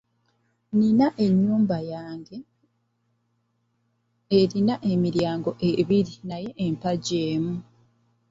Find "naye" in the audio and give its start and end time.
6.29-6.49